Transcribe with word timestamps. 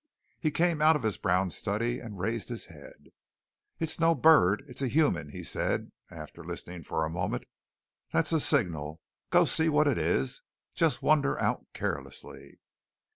He 0.39 0.49
came 0.49 0.81
out 0.81 0.95
of 0.95 1.03
his 1.03 1.17
brown 1.17 1.51
study 1.51 1.99
and 1.99 2.17
raised 2.17 2.49
his 2.49 2.65
head. 2.65 3.09
"It's 3.77 3.99
no 3.99 4.15
bird, 4.15 4.63
it's 4.67 4.81
a 4.81 4.87
human," 4.87 5.29
he 5.29 5.43
said, 5.43 5.91
after 6.09 6.43
listening 6.43 6.83
a 6.91 7.07
moment. 7.09 7.43
"That's 8.11 8.33
a 8.33 8.39
signal. 8.39 8.99
Go 9.29 9.45
see 9.45 9.69
what 9.69 9.87
it 9.87 9.99
is. 9.99 10.41
Just 10.73 11.03
wander 11.03 11.39
out 11.39 11.67
carelessly." 11.75 12.57